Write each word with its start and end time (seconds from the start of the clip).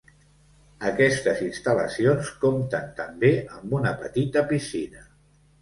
Aquestes 0.91 1.43
instal·lacions 1.49 2.31
compten 2.45 2.89
també 3.03 3.31
amb 3.59 3.77
una 3.81 3.93
petita 4.03 4.45
piscina. 4.55 5.07